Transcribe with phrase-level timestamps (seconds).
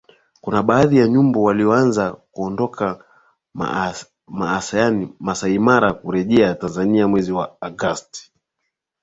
[0.41, 3.05] kuna baadhi ya nyumbu walioanza kuondoka
[5.19, 8.31] Maasai Mara kurejea Tanzania mwezi Agosti